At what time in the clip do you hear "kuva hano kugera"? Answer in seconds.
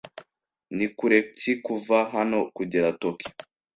1.65-2.87